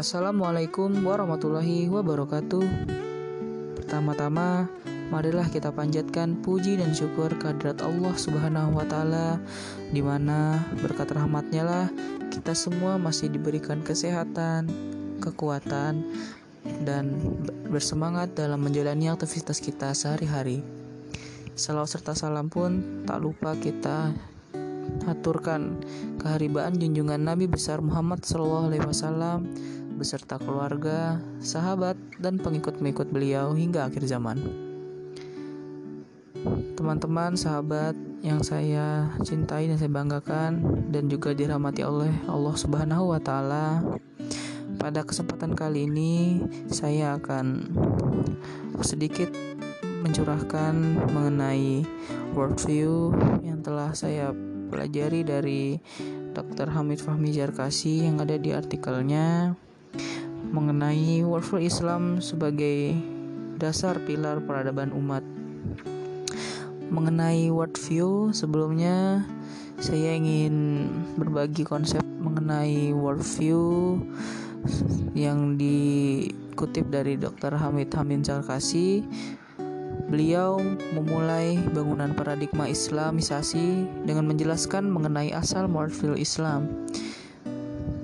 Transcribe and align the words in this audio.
Assalamualaikum 0.00 1.04
warahmatullahi 1.04 1.84
wabarakatuh. 1.92 2.64
Pertama-tama, 3.76 4.64
marilah 5.12 5.44
kita 5.52 5.76
panjatkan 5.76 6.40
puji 6.40 6.80
dan 6.80 6.96
syukur 6.96 7.28
kehadirat 7.36 7.84
Allah 7.84 8.16
Subhanahu 8.16 8.80
wa 8.80 8.88
taala 8.88 9.36
di 9.92 10.00
mana 10.00 10.56
berkat 10.80 11.12
rahmatnya 11.12 11.68
lah 11.68 11.86
kita 12.32 12.56
semua 12.56 12.96
masih 12.96 13.28
diberikan 13.28 13.84
kesehatan, 13.84 14.72
kekuatan 15.20 16.00
dan 16.88 17.20
bersemangat 17.68 18.32
dalam 18.32 18.64
menjalani 18.64 19.12
aktivitas 19.12 19.60
kita 19.60 19.92
sehari-hari. 19.92 20.64
Salawat 21.52 21.92
serta 21.92 22.16
salam 22.16 22.48
pun 22.48 23.04
tak 23.04 23.20
lupa 23.20 23.52
kita 23.52 24.16
aturkan 25.12 25.76
keharibaan 26.24 26.80
junjungan 26.80 27.20
Nabi 27.20 27.52
besar 27.52 27.84
Muhammad 27.84 28.24
SAW 28.24 28.72
beserta 30.00 30.40
keluarga, 30.40 31.20
sahabat, 31.44 32.00
dan 32.16 32.40
pengikut-pengikut 32.40 33.12
beliau 33.12 33.52
hingga 33.52 33.84
akhir 33.84 34.08
zaman. 34.08 34.40
Teman-teman, 36.72 37.36
sahabat 37.36 37.92
yang 38.24 38.40
saya 38.40 39.12
cintai 39.20 39.68
dan 39.68 39.76
saya 39.76 39.92
banggakan 39.92 40.64
dan 40.88 41.12
juga 41.12 41.36
dirahmati 41.36 41.84
oleh 41.84 42.08
Allah 42.24 42.56
Subhanahu 42.56 43.12
wa 43.12 43.20
taala. 43.20 43.84
Pada 44.80 45.04
kesempatan 45.04 45.52
kali 45.52 45.84
ini 45.84 46.40
saya 46.72 47.20
akan 47.20 47.68
sedikit 48.80 49.28
mencurahkan 50.00 50.72
mengenai 51.12 51.84
worldview 52.32 53.12
yang 53.44 53.60
telah 53.60 53.92
saya 53.92 54.32
pelajari 54.72 55.20
dari 55.20 55.76
Dr. 56.32 56.72
Hamid 56.72 57.04
Fahmi 57.04 57.36
Jarkasi 57.36 58.08
yang 58.08 58.22
ada 58.24 58.40
di 58.40 58.56
artikelnya 58.56 59.52
mengenai 60.50 61.22
worldview 61.22 61.62
Islam 61.62 62.18
sebagai 62.18 62.96
dasar 63.56 64.00
pilar 64.04 64.42
peradaban 64.42 64.90
umat. 64.94 65.22
Mengenai 66.90 67.48
worldview 67.54 68.34
sebelumnya 68.34 69.22
saya 69.78 70.18
ingin 70.18 70.88
berbagi 71.14 71.62
konsep 71.62 72.02
mengenai 72.18 72.90
worldview 72.92 73.96
yang 75.16 75.56
dikutip 75.56 76.90
dari 76.90 77.16
Dr. 77.16 77.56
Hamid 77.56 77.94
Hamid 77.94 78.26
Jarkasi 78.26 79.06
Beliau 80.10 80.58
memulai 80.90 81.54
bangunan 81.70 82.10
paradigma 82.18 82.66
Islamisasi 82.66 83.86
dengan 84.02 84.26
menjelaskan 84.26 84.90
mengenai 84.90 85.30
asal 85.30 85.70
worldview 85.70 86.18
Islam. 86.18 86.66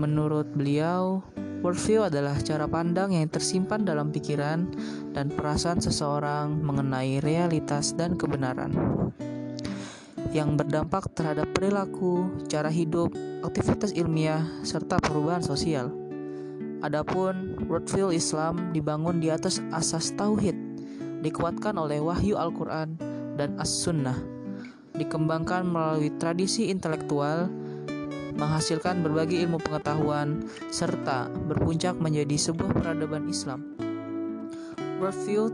Menurut 0.00 0.48
beliau, 0.56 1.20
worldview 1.60 2.08
adalah 2.08 2.36
cara 2.40 2.64
pandang 2.64 3.12
yang 3.12 3.28
tersimpan 3.28 3.84
dalam 3.84 4.08
pikiran 4.08 4.64
dan 5.12 5.28
perasaan 5.28 5.80
seseorang 5.80 6.56
mengenai 6.60 7.20
realitas 7.20 7.92
dan 7.92 8.16
kebenaran 8.16 8.72
yang 10.30 10.54
berdampak 10.54 11.10
terhadap 11.10 11.50
perilaku, 11.50 12.30
cara 12.46 12.70
hidup, 12.70 13.10
aktivitas 13.42 13.90
ilmiah, 13.98 14.46
serta 14.62 15.02
perubahan 15.02 15.42
sosial. 15.42 15.90
Adapun 16.80 17.58
worldview 17.66 18.14
Islam 18.14 18.70
dibangun 18.70 19.18
di 19.18 19.28
atas 19.28 19.58
asas 19.74 20.14
tauhid 20.14 20.54
dikuatkan 21.20 21.76
oleh 21.76 22.00
wahyu 22.00 22.38
Al-Quran 22.38 22.96
dan 23.36 23.58
As-Sunnah, 23.60 24.16
dikembangkan 24.96 25.66
melalui 25.66 26.14
tradisi 26.16 26.72
intelektual, 26.72 27.50
menghasilkan 28.40 29.04
berbagai 29.04 29.44
ilmu 29.44 29.60
pengetahuan, 29.60 30.48
serta 30.72 31.28
berpuncak 31.28 32.00
menjadi 32.00 32.40
sebuah 32.40 32.72
peradaban 32.72 33.28
Islam. 33.28 33.76
Worldview 34.96 35.52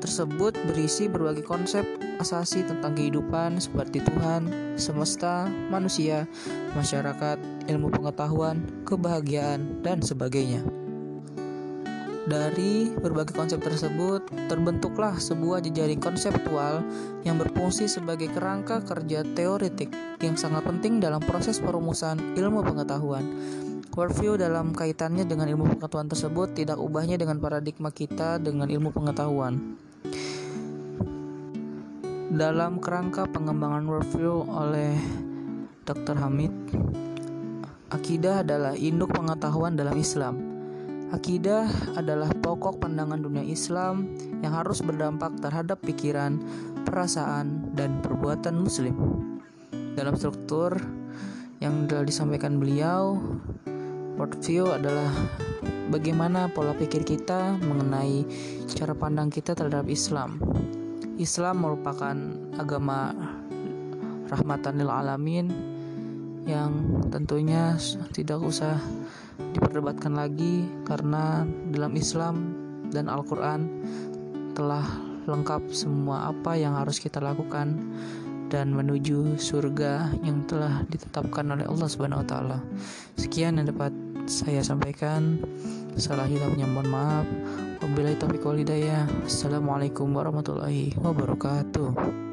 tersebut 0.00 0.56
berisi 0.68 1.08
berbagai 1.08 1.44
konsep 1.44 1.84
asasi 2.20 2.64
tentang 2.64 2.96
kehidupan 2.96 3.60
seperti 3.60 4.04
Tuhan, 4.04 4.76
semesta, 4.76 5.48
manusia, 5.72 6.28
masyarakat, 6.76 7.36
ilmu 7.68 7.88
pengetahuan, 7.92 8.64
kebahagiaan, 8.84 9.80
dan 9.84 10.00
sebagainya. 10.04 10.79
Dari 12.30 12.94
berbagai 12.94 13.34
konsep 13.34 13.58
tersebut, 13.58 14.22
terbentuklah 14.46 15.18
sebuah 15.18 15.66
jejaring 15.66 15.98
konseptual 15.98 16.78
yang 17.26 17.42
berfungsi 17.42 17.90
sebagai 17.90 18.30
kerangka 18.30 18.86
kerja 18.86 19.26
teoretik 19.34 19.90
yang 20.22 20.38
sangat 20.38 20.62
penting 20.62 21.02
dalam 21.02 21.18
proses 21.18 21.58
perumusan 21.58 22.38
ilmu 22.38 22.62
pengetahuan. 22.62 23.26
Worldview 23.98 24.38
dalam 24.38 24.70
kaitannya 24.70 25.26
dengan 25.26 25.50
ilmu 25.50 25.74
pengetahuan 25.74 26.06
tersebut 26.06 26.54
tidak 26.54 26.78
ubahnya 26.78 27.18
dengan 27.18 27.42
paradigma 27.42 27.90
kita 27.90 28.38
dengan 28.38 28.70
ilmu 28.70 28.94
pengetahuan. 28.94 29.74
Dalam 32.30 32.78
kerangka 32.78 33.26
pengembangan 33.26 33.90
worldview 33.90 34.46
oleh 34.46 34.94
Dr. 35.82 36.14
Hamid, 36.14 36.54
akidah 37.90 38.46
adalah 38.46 38.78
induk 38.78 39.10
pengetahuan 39.10 39.74
dalam 39.74 39.98
Islam. 39.98 40.49
Akidah 41.10 41.66
adalah 41.98 42.30
pokok 42.30 42.78
pandangan 42.78 43.18
dunia 43.18 43.42
Islam 43.42 44.14
yang 44.46 44.54
harus 44.54 44.78
berdampak 44.78 45.34
terhadap 45.42 45.82
pikiran, 45.82 46.38
perasaan, 46.86 47.74
dan 47.74 47.98
perbuatan 47.98 48.54
Muslim. 48.54 48.94
Dalam 49.98 50.14
struktur 50.14 50.78
yang 51.58 51.90
telah 51.90 52.06
disampaikan 52.06 52.62
beliau, 52.62 53.18
worldview 54.14 54.70
adalah 54.70 55.10
bagaimana 55.90 56.46
pola 56.46 56.78
pikir 56.78 57.02
kita 57.02 57.58
mengenai 57.58 58.22
cara 58.70 58.94
pandang 58.94 59.34
kita 59.34 59.58
terhadap 59.58 59.90
Islam. 59.90 60.38
Islam 61.18 61.66
merupakan 61.66 62.14
agama 62.54 63.10
rahmatan 64.30 64.78
lil 64.78 64.88
alamin 64.94 65.69
yang 66.48 67.04
tentunya 67.12 67.76
tidak 68.14 68.40
usah 68.40 68.80
diperdebatkan 69.52 70.16
lagi 70.16 70.68
karena 70.84 71.44
dalam 71.72 71.92
Islam 71.96 72.34
dan 72.90 73.08
Al-Quran 73.08 73.68
telah 74.52 74.84
lengkap 75.28 75.70
semua 75.70 76.32
apa 76.32 76.56
yang 76.58 76.74
harus 76.74 76.98
kita 76.98 77.22
lakukan 77.22 77.76
dan 78.50 78.74
menuju 78.74 79.38
surga 79.38 80.10
yang 80.26 80.42
telah 80.50 80.82
ditetapkan 80.90 81.46
oleh 81.54 81.64
Allah 81.64 81.86
Subhanahu 81.86 82.26
wa 82.26 82.28
taala. 82.28 82.58
Sekian 83.14 83.62
yang 83.62 83.70
dapat 83.70 83.94
saya 84.26 84.60
sampaikan. 84.60 85.38
Salah 85.94 86.26
hilangnya 86.26 86.66
mohon 86.66 86.90
maaf. 86.90 87.26
Wabillahi 87.82 88.18
taufiq 88.18 88.42
wal 88.42 88.58
hidayah. 88.58 89.06
Assalamualaikum 89.26 90.10
warahmatullahi 90.10 90.98
wabarakatuh. 90.98 92.29